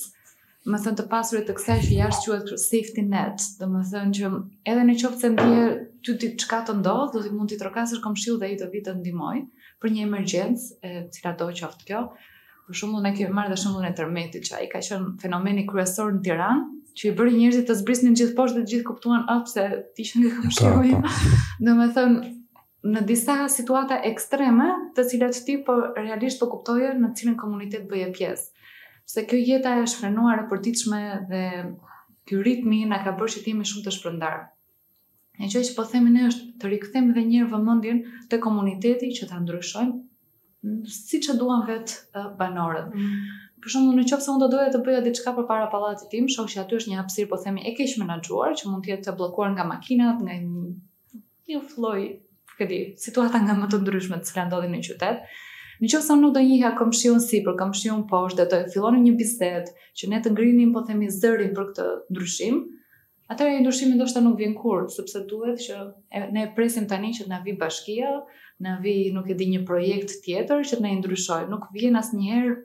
[0.74, 4.20] më thënë të pasurit të kësaj që jashtë që e safety net, dhe më thënë
[4.20, 4.32] që
[4.74, 5.70] edhe në qoftë të ndihë
[6.10, 8.90] ty të qka të ndodhë, do të mund të trokasër kom dhe i të vitë
[8.90, 9.36] të ndihmoj,
[9.84, 12.02] për një emergjens, e, cila do që kjo,
[12.70, 16.12] Për shembull ne kemi marrë dhe shembullin e Tërmetit që ai ka qenë fenomeni kryesor
[16.14, 16.66] në Tiranë,
[17.02, 19.64] që i bërë njerëzit të zbrisnin gjithë poshë dhe të gjithë kuptuan ah pse
[19.98, 20.82] ti ishe nga po, po.
[20.86, 24.68] me Domethënë në disa situata ekstreme,
[25.00, 28.46] të cilat ti po realisht po kuptoje në cilën komunitet bëje pjesë.
[29.16, 31.00] Se kjo jeta e shfrenuar e përditshme
[31.32, 31.44] dhe
[32.30, 34.46] ky ritmi na ka bërë që shumë të shpërndarë.
[35.42, 39.10] Në gjë që po themi ne është të rikthejmë edhe një herë vëmendjen te komuniteti
[39.18, 39.98] që ta ndryshojmë
[40.90, 42.92] si që duan vetë banorët.
[42.92, 43.36] Mm.
[43.64, 46.28] Për shumë, në qofë se unë do doja të bëja diçka për para palatit tim,
[46.32, 49.16] shokë që aty është një hapsirë, po themi, e kesh menagjuar, që mund tjetë të
[49.20, 50.72] blokuar nga makinat, nga një,
[51.52, 52.04] një floj,
[52.60, 55.28] këdi, situata nga më të ndryshme të cilë andodhin në qytet.
[55.80, 58.98] Në qofë se unë nuk do njëha këmshion si, për këmshion posh, dhe të e
[59.00, 62.66] një bistet, që ne të ngrinim, po themi, zërin për këtë ndryshim,
[63.30, 65.76] Atëra e ndryshimi ndoshta nuk vjen kur, sepse duhet që
[66.34, 68.16] ne presim tani që të na vi bashkia,
[68.64, 72.56] në vi nuk e di një projekt tjetër që të i ndryshoj, nuk vjen asnjëherë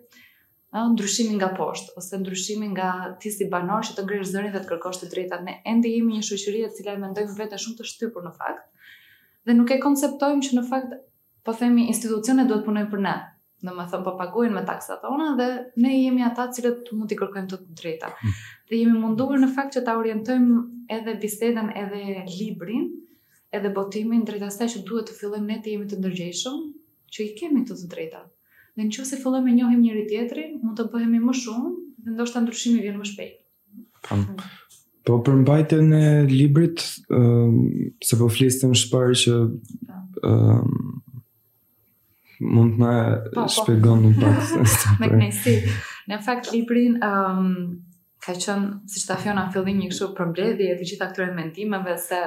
[0.94, 2.88] ndryshimi nga poshtë ose ndryshimi nga
[3.22, 5.44] ti si banor që të ngrirë zërin dhe të kërkosh të drejtat.
[5.46, 8.66] Ne ende jemi një shoqëri e cila mendoj vetë shumë të shtypur në fakt
[9.46, 10.96] dhe nuk e konceptojmë që në fakt
[11.46, 13.14] po themi institucionet duhet punojnë për ne.
[13.64, 15.46] Në më thëmë, po pagujnë me taksat ona dhe
[15.80, 18.10] ne jemi ata cilët mund t'i kërkojmë të të drejta.
[18.18, 18.34] Hmm.
[18.68, 20.56] Dhe jemi munduar në fakt që ta orientojmë
[20.98, 22.02] edhe bisedën edhe
[22.34, 22.90] librin,
[23.56, 26.60] edhe botimin drejt asaj që duhet të fillojmë ne të jemi të ndërgjegjshëm,
[27.14, 28.30] që i kemi të të drejtat.
[28.80, 31.72] Në se fillojmë të njohim njëri tjetrin, mund të bëhemi më shumë
[32.04, 33.40] dhe ndoshta ndryshimi vjen më shpejt.
[35.04, 36.82] Po për mbajtjen e librit,
[37.20, 37.56] ëm
[38.04, 39.34] se po flisëm shpar që
[40.32, 40.76] ëm
[42.54, 42.92] mund të na
[43.30, 43.48] po, po.
[43.56, 45.54] shpjegon më pak Me kënaqësi.
[46.10, 47.48] Në fakt librin ëm
[48.24, 52.20] ka qenë siç ta fjona fillim një kështu për mbledhje të gjitha këtyre mendimeve se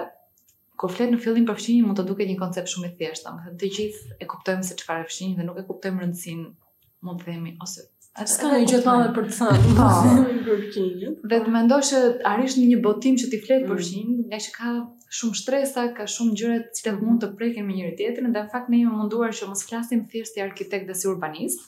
[0.78, 3.44] Kur flet në fillim për fshinjin mund të duket një koncept shumë i thjeshtë, më
[3.48, 6.44] thënë të gjithë e kuptojmë se çfarë është fshinji dhe nuk e kuptojmë rëndësinë,
[7.08, 7.86] mund të themi ose
[8.22, 9.74] atë s'ka një gjë të madhe për të thënë.
[9.78, 10.54] Po,
[11.32, 12.00] dhe të mendosh se
[12.34, 14.30] arish në një botim që ti flet për fshinjin, mm.
[14.32, 14.70] ngaqë ka
[15.20, 18.70] shumë shtresa, ka shumë gjëra që të mund të prekin me njëri tjetrin, ndan fakt
[18.74, 21.66] ne jemi munduar që mos flasim thjesht si arkitekt dhe si urbanist,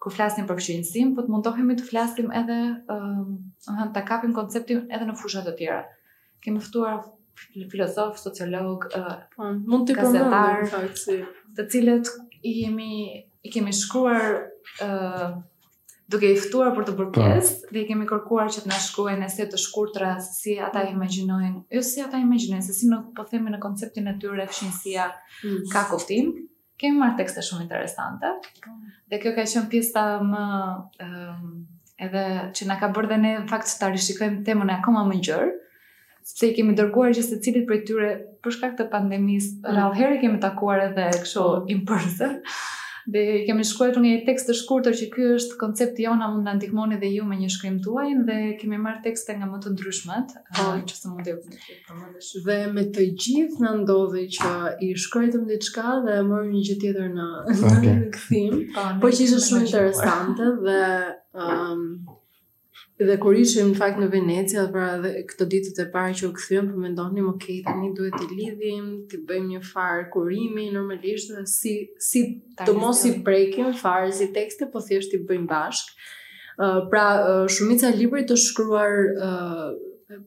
[0.00, 2.60] ku flasim për fshinjësim, po të mundohemi të flasim edhe,
[2.96, 3.00] ëh,
[3.68, 5.80] uh, do të thënë ta kapim konceptin edhe në fusha të tjera.
[6.44, 7.02] Kemë ftuar
[7.48, 8.84] Filosof, filozof, sociolog,
[9.36, 10.74] po, mund të përmend
[11.58, 12.10] të cilët
[12.46, 12.90] i jemi
[13.42, 14.26] i kemi shkruar
[14.84, 15.28] ë
[16.12, 17.22] duke i ftuar për të bërë po.
[17.26, 21.64] pjesë dhe i kemi kërkuar që të na shkruajnë se të shkurtra si ata imagjinojnë,
[21.76, 25.40] jo si ata imagjinojnë, se si në, po themi në konceptin e tyre fshinësia yes.
[25.44, 25.62] Hmm.
[25.74, 26.32] ka kuptim.
[26.82, 28.34] kemi marrë tekste shumë interesante
[28.66, 28.74] po.
[29.12, 30.44] dhe kjo ka qënë pjesa më
[31.08, 31.56] um,
[32.08, 32.26] edhe
[32.58, 35.50] që na ka bërë dhe ne fakt të rishikojmë temën e akoma më gjërë,
[36.24, 38.10] sepse i kemi dërguar gjithë secilit prej tyre
[38.44, 39.54] për shkak të pandemisë.
[39.60, 39.72] Mm.
[39.78, 41.64] Rall herë kemi takuar edhe kështu po.
[41.70, 42.38] in person.
[43.10, 46.52] Dhe i kemi shkruar një tekst të shkurtër që ky është koncepti jona mund na
[46.58, 50.34] ndihmoni dhe ju me një shkrim tuaj dhe kemi marr tekste nga më të ndryshmet,
[50.36, 50.66] ajo po.
[50.76, 51.36] eh, që të
[51.88, 52.30] përmendesh.
[52.46, 54.50] Dhe me të gjithë na ndodhi që
[54.86, 59.40] i shkruajtëm diçka dhe e morëm një gjë tjetër në kthim, por po që ishte
[59.48, 60.78] shumë interesante dhe
[61.40, 61.84] um,
[63.00, 66.30] Dhe kur ishim në fakt në Venecia, pra dhe këto ditët e parë që u
[66.36, 71.46] kthyem, po mendonim, ok, tani duhet të lidhim, të bëjmë një farë kurimi normalisht, dhe
[71.48, 71.72] si
[72.10, 72.22] si
[72.60, 75.94] të mos i prekim farë si tekste, po thjesht i bëjmë bashk.
[76.60, 79.70] Uh, pra uh, shumica e librit të shkruar uh,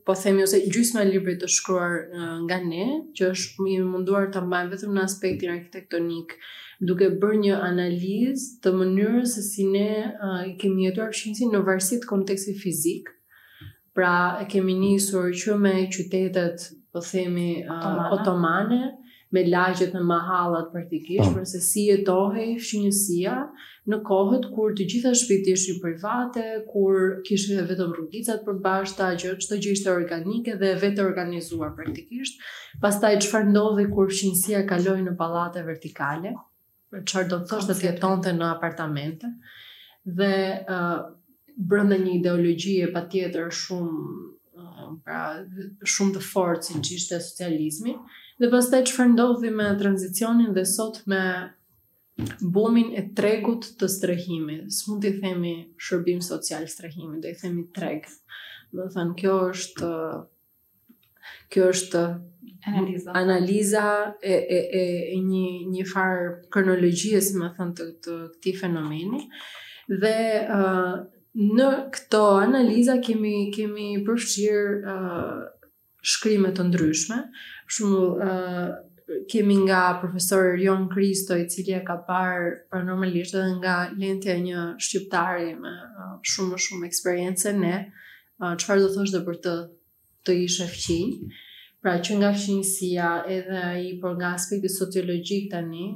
[0.06, 2.86] po themi ose gjysma e librit të shkruar uh, nga ne,
[3.18, 6.36] që është i munduar ta mbajmë vetëm në aspektin arkitektonik,
[6.84, 11.64] duke bërë një analizë të mënyrës se si ne uh, i kemi jetuar shqinësin në
[11.68, 13.12] varsit të konteksti fizik,
[13.94, 18.82] pra e kemi nisur që me qytetet, po themi, uh, otomane, otomane
[19.34, 21.30] me lagjet në mahalat për të po.
[21.38, 23.38] përse si e tohe i shqinjësia
[23.90, 29.08] në kohët kur të gjitha shpiti ishin i private, kur kishë vetëm rrugicat për bashta,
[29.20, 32.40] që që të gjithë organike dhe vetë organizuar praktikisht,
[32.86, 36.36] pas ta i që farëndodhe kur shqinjësia kaloi në palate vertikale,
[36.94, 39.34] qërë do të thoshtë dhe tjeton të në apartamente,
[40.20, 40.30] dhe
[40.78, 41.00] uh,
[41.58, 44.18] brëndë një ideologjie pa tjetër shumë,
[44.62, 45.24] uh, pra,
[45.96, 47.96] shumë të fortë që në qishtë e
[48.42, 51.20] Dhe pas taj që fërndodhi me tranzicionin dhe sot me
[52.56, 54.56] bumin e tregut të strehimi.
[54.74, 55.52] Së mund të i themi
[55.88, 58.08] shërbim social strehimi, dhe i themi treg.
[58.74, 59.94] Dhe thënë, kjo është...
[61.54, 62.00] Kjo është
[62.68, 63.84] analiza, analiza
[64.28, 64.60] e, e,
[65.14, 65.44] e një,
[65.74, 69.22] një farë kronologjisë më thënë, të, të këti fenomeni.
[70.04, 70.18] Dhe
[70.52, 70.98] uh,
[71.40, 75.63] në këto analiza kemi, kemi përshqirë uh,
[76.06, 77.18] shkrimet të ndryshme.
[77.70, 83.36] Për shembull, ë kemi nga profesor Jon Kristo i cili e ka parë për normalisht
[83.36, 85.74] edhe nga lentja një shqiptari me
[86.32, 87.76] shumë shumë eksperiencë ne
[88.60, 89.56] çfarë do thosh dhe për të
[90.26, 91.36] të ishe fqinj
[91.84, 95.88] pra që nga fqinësia edhe ai por nga aspekti sociologjik tani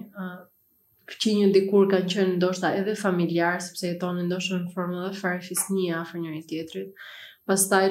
[1.14, 6.04] fqinjë dikur kanë qenë ndoshta edhe familjar sepse jetonin ndoshta në formë dhe fare a
[6.04, 7.08] afër njëri tjetrit
[7.48, 7.86] pastaj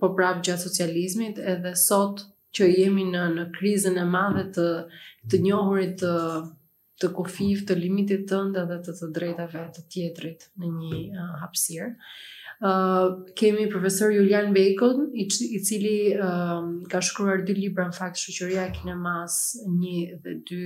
[0.00, 4.68] po prap gjatë socializmit edhe sot që jemi në në krizën e madhe të
[5.30, 6.12] të njohurit të
[7.02, 11.88] të kufiv të limitit tënd edhe të të drejtave të tjetrit në një uh, hapësirë.
[12.64, 18.20] Uh, kemi profesor Julian Bacon i, i cili uh, ka shkruar dy libra në fakt
[18.22, 19.82] shoqëria e kinemas 1
[20.22, 20.60] dhe 2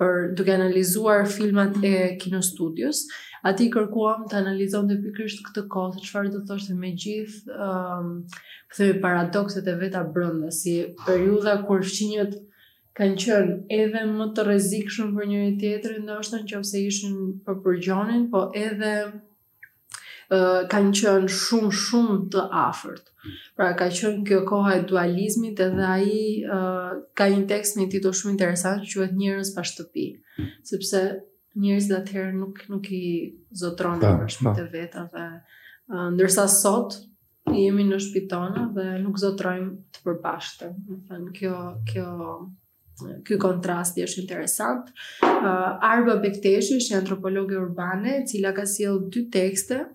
[0.00, 3.04] për duke analizuar filmat e kinostudios.
[3.10, 6.90] Uh, A ti kërkuam të analizon të pikrisht këtë kohë, të qëfar të thoshtë me
[7.02, 8.10] gjithë, um,
[8.72, 10.74] këtë e paradokset e veta brënda, si
[11.06, 12.34] periuda kur fëqinjët
[12.98, 16.82] kanë qënë edhe më të rezikë shumë për njëri tjetëri, ndë është në që se
[16.90, 23.06] ishën për përgjonin, po edhe uh, kanë qënë shumë, shumë të afert.
[23.56, 27.88] Pra ka qënë kjo kohë e dualizmit edhe a i uh, ka një tekst një
[27.96, 29.76] titull shumë interesant që që vetë njërës
[30.68, 31.02] sepse
[31.58, 37.00] njerëz dhe atëherë nuk nuk i zotron në shpitë veta dhe uh, ndërsa sot
[37.50, 40.76] jemi në shpitona dhe nuk zotrojm të përbashkëtën.
[40.86, 41.58] Do thënë kjo
[41.90, 42.08] kjo
[43.24, 44.90] ky kontrast është interesant.
[45.24, 49.86] Uh, Arba Bekteshi është antropologe urbane e cila ka sjell dy tekste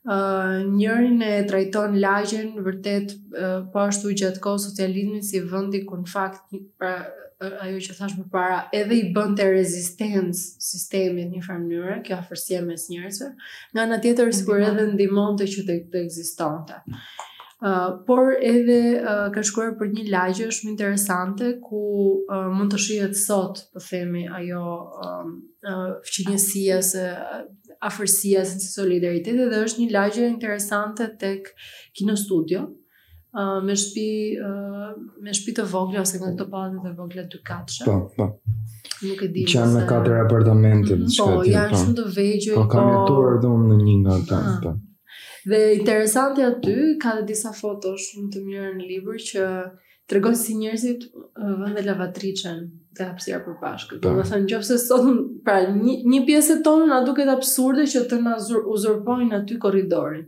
[0.00, 5.98] Uh, njërin e trajton lagjen vërtet uh, po ashtu gjatë kohë socializmit si vëndi ku
[6.00, 6.94] në fakt pra,
[7.40, 12.18] ajo që thash më para, edhe i bën të rezistencë sistemin një farë mënyrë, kjo
[12.20, 13.30] afërsia mes njerëzve,
[13.74, 16.80] nga në tjetër së kur edhe ndimon të që të, të egzistante.
[17.60, 21.80] Uh, por edhe uh, ka shkuar për një lagjë shumë interesante ku
[22.24, 24.60] uh, mund të shihet sot, po themi, ajo
[25.04, 25.34] um,
[25.68, 27.02] uh, fqinjësia se
[27.90, 31.52] afërsia se dhe është një lagje interesante tek
[31.96, 32.79] kinostudio, studio,
[33.64, 34.86] me shtëpi uh,
[35.22, 38.26] me shtëpi të vogla ose kanë të padë të vogla dy katëshe Po, po.
[39.00, 39.46] Nuk e di.
[39.48, 41.78] Që janë me katër apartamente mm Po, janë po.
[41.82, 42.56] shumë të vegjël.
[42.58, 44.40] Po, kam po- jetuar edhe në një nga ata.
[44.40, 44.56] Ah.
[44.64, 44.74] Po.
[45.50, 49.46] Dhe interesante aty ka dhe disa foto shumë të mira në libër që
[50.10, 51.06] tregon si njerëzit
[51.40, 52.58] vënë dhe lavatriçen
[52.98, 54.00] dhe hapësirë për bashkë.
[54.00, 54.02] Po.
[54.10, 55.06] Do të thënë nëse sot
[55.46, 60.26] pra një, një pjesë tonë na duket absurde që të na uzurpojnë aty korridorin.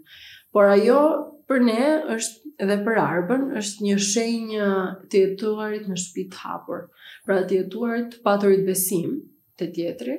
[0.54, 1.02] Por ajo
[1.50, 1.78] për ne
[2.16, 4.66] është edhe për arbën është një shenjë
[5.10, 6.84] të jetuarit në shtëpi të hapur,
[7.26, 9.16] pra të jetuarit të paturit besim
[9.58, 10.16] të tjetri,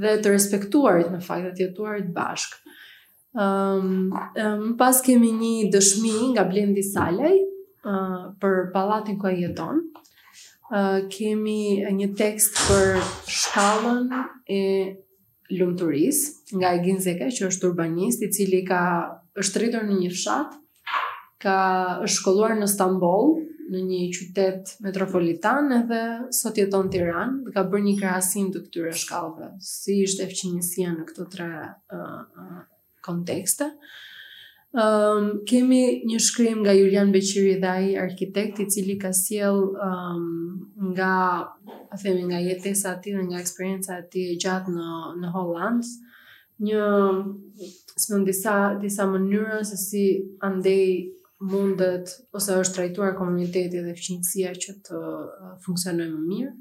[0.00, 2.62] dhe të respektuarit në faktë të jetuarit bashkë.
[3.38, 9.82] Um, um, pas kemi një dëshmi nga blendi salaj uh, për palatin kua jeton,
[10.72, 12.96] uh, kemi një tekst për
[13.42, 14.08] shkallën
[14.56, 14.62] e
[15.52, 16.24] lumëturis
[16.56, 18.80] nga e ginzeke që është urbanist i cili ka
[19.38, 20.56] është rritur në një fshat
[21.42, 21.56] ka
[22.02, 23.36] është shkolluar në Stamboll,
[23.70, 26.00] në një qytet metropolitan edhe
[26.34, 29.50] sot jeton në Tiranë dhe ka bërë një krahasim të këtyre shkallëve.
[29.62, 31.50] Si është fqinjësia në këto tre
[31.94, 32.54] uh,
[33.04, 33.70] kontekste?
[34.78, 40.26] Um, kemi një shkrim nga Julian Beqiri dhe ai arkitekt i cili ka sjell um,
[40.90, 41.12] nga
[41.88, 44.90] a themi nga jetesa e tij dhe nga eksperjenca e tij gjatë në
[45.22, 45.88] në Holland
[46.60, 46.90] një
[48.02, 50.04] sëmund disa disa mënyra se si
[50.44, 50.84] andej
[51.40, 56.52] mundet ose është trajtuar komuniteti dhe fqinësia që të uh, funksionojë më mirë.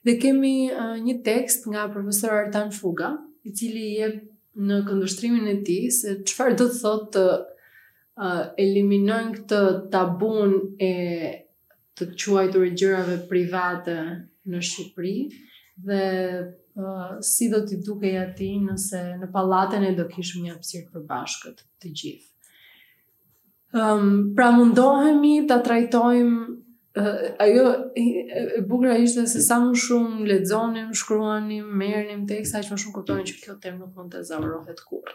[0.05, 3.13] Dhe kemi uh, një tekst nga profesor Artan Fuga,
[3.47, 4.19] i cili jep
[4.57, 9.63] në këndërshtrimin e tij se çfarë do të thotë të uh, eliminojnë këtë
[9.95, 10.93] tabun e
[11.95, 13.97] të quajtur gjërave private
[14.49, 15.17] në Shqipëri
[15.87, 16.01] dhe
[17.21, 21.05] si do t'i duke ja ti nëse në palaten e do kishëm një apsirë për
[21.11, 22.29] bashkët të gjithë.
[23.75, 26.43] Um, pra mundohemi të trajtojmë
[27.39, 32.95] ajo, e ishte se sa më shumë ledzonim, shkruanim, merënim, tek, sa që më shumë
[32.95, 35.11] kuptonin që kjo term nuk mund të zavrohet kur.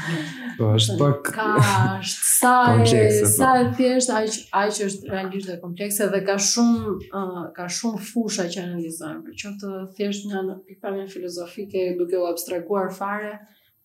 [0.58, 1.30] Po, është pak...
[1.34, 1.50] Ka,
[1.98, 3.28] është, sa e, po.
[3.36, 7.68] sa e thjesht, aj, aj që është realisht dhe komplekse dhe ka shumë, uh, ka
[7.68, 12.88] shumë fusha që analizojmë, Për që të thjesht nga në përme filozofike, duke u abstrakuar
[12.96, 13.36] fare,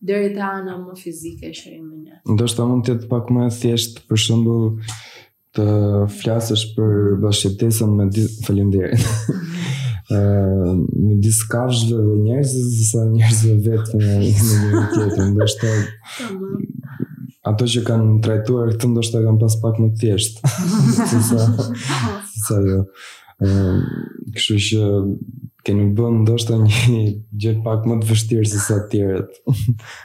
[0.04, 2.16] deri te të më fizike që i më një.
[2.28, 4.66] Ndo është ta mund të jetë pak më thjesht, për shembull
[5.54, 5.64] të
[6.18, 8.38] flasësh për bashkëtesën me dis...
[10.04, 10.18] ë
[10.84, 15.70] me diskavshëve dhe njerëzve, sa njerëzve vetë në një mënyrë tjetër, ndoshta
[17.52, 20.42] ato që kanë trajtuar këtë ndoshta kanë pas pak më thjesht.
[21.30, 21.46] Sa
[22.50, 22.82] sa jo.
[23.48, 23.56] ë
[24.36, 24.82] kështu që
[25.64, 27.02] Keni bën ndoshta një
[27.40, 29.38] gjë pak më të vështirë se sa të tjerët.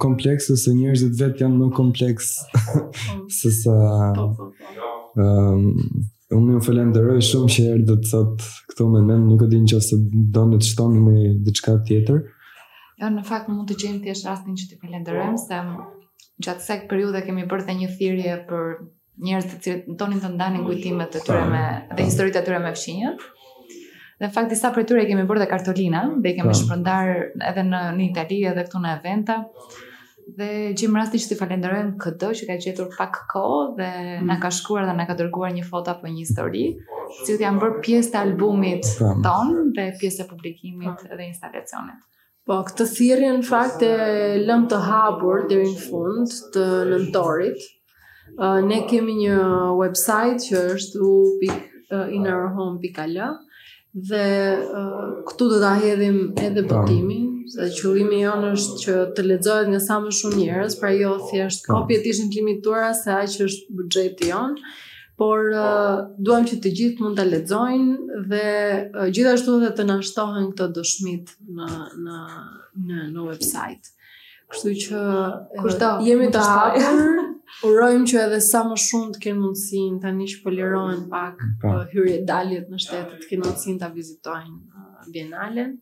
[0.05, 2.29] komplekse se njerëzit vet janë më kompleks
[3.41, 3.75] se sa
[4.21, 4.49] po, po,
[5.19, 5.67] um,
[6.35, 9.67] Unë një felen shumë që erë dhe të thotë këto me nëmë, nuk e din
[9.71, 9.99] që ose
[10.39, 12.23] do në të shtoni me dhe qëka tjetër.
[13.03, 15.61] Jo, në fakt, mund të gjenë tjeshtë rastin që të felen se
[16.45, 18.69] gjatë kësaj periudhe kemi bërë dhe një thirrje për
[19.29, 21.63] njerëz të cilët tonin të ndanin kujtimet e tyre me
[21.95, 23.17] dhe historitë të tyre me fshinjën.
[24.19, 26.59] Dhe në fakt disa prej tyre kemi bërë dhe kartolina, dhe i kemi po.
[26.61, 27.11] shpërndar
[27.51, 29.41] edhe në, në Itali edhe këtu në eventa.
[30.39, 30.49] Dhe
[30.81, 33.91] gjim rasti që t'i falenderojmë këdo që ka gjetur pak kohë dhe
[34.23, 34.33] mm.
[34.43, 36.65] ka shkruar dhe na ka dërguar një foto apo një histori,
[37.27, 39.17] që t'i janë bërë pjesë të albumit po, po.
[39.27, 42.01] ton dhe pjesë të publikimit dhe instalacionit.
[42.45, 43.91] Po, këtë thirrje në fakt e
[44.45, 47.61] lëm të hapur deri në fund të nëntorit.
[48.37, 49.39] Uh, ne kemi një
[49.79, 53.17] website që është u.inourhome.al
[54.11, 54.27] dhe
[54.61, 57.25] uh, këtu do ta hedhim edhe botimin,
[57.55, 61.61] sa qëllimi jon është që të lexohet nga sa më shumë njerëz, pra jo thjesht
[61.71, 64.53] kopjet ishin të limituara se aq është buxheti jon
[65.17, 65.65] por po.
[65.65, 68.47] uh, duam që të gjithë mund të lexojnë dhe
[68.83, 71.69] uh, gjithashtu edhe të shtohen këto dëshmit në
[72.07, 72.21] në
[72.87, 73.93] në në website.
[74.51, 77.23] Kështu që uh, jemi të hapur.
[77.65, 81.55] Urojmë që edhe sa më shumë të kenë mundësinë tani që polirohen pak pa.
[81.63, 81.75] Po.
[81.77, 84.83] uh, hyrje daljet në shtet të kenë mundësinë ta vizitojnë uh,
[85.15, 85.77] Bienalen,